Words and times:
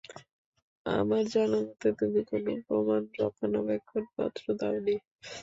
আমার 0.85 1.23
জানা 1.33 1.59
মতে, 1.61 1.87
তুমি 1.99 2.19
কোনো 2.29 2.51
প্রমাণ 2.65 3.01
রক্ষণাবেক্ষণ 3.19 4.03
পত্র 4.15 4.45
দাওনি। 4.59 4.95